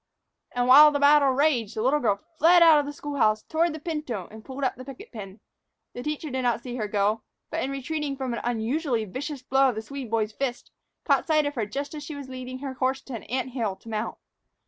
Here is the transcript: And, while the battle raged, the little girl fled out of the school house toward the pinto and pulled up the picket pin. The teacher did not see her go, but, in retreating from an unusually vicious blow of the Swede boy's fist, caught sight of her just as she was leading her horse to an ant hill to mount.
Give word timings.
And, 0.53 0.67
while 0.67 0.89
the 0.89 0.97
battle 0.99 1.29
raged, 1.29 1.75
the 1.75 1.83
little 1.83 1.99
girl 1.99 2.15
fled 2.39 2.63
out 2.63 2.79
of 2.79 2.87
the 2.87 2.91
school 2.91 3.17
house 3.19 3.43
toward 3.43 3.71
the 3.71 3.79
pinto 3.79 4.27
and 4.31 4.43
pulled 4.43 4.63
up 4.63 4.75
the 4.75 4.83
picket 4.83 5.11
pin. 5.11 5.39
The 5.93 6.01
teacher 6.01 6.31
did 6.31 6.41
not 6.41 6.63
see 6.63 6.75
her 6.77 6.87
go, 6.87 7.21
but, 7.51 7.61
in 7.61 7.69
retreating 7.69 8.17
from 8.17 8.33
an 8.33 8.41
unusually 8.43 9.05
vicious 9.05 9.43
blow 9.43 9.69
of 9.69 9.75
the 9.75 9.83
Swede 9.83 10.09
boy's 10.09 10.31
fist, 10.31 10.71
caught 11.03 11.27
sight 11.27 11.45
of 11.45 11.53
her 11.53 11.67
just 11.67 11.93
as 11.93 12.03
she 12.03 12.15
was 12.15 12.29
leading 12.29 12.57
her 12.57 12.73
horse 12.73 13.01
to 13.03 13.13
an 13.13 13.25
ant 13.25 13.51
hill 13.51 13.75
to 13.75 13.89
mount. 13.89 14.17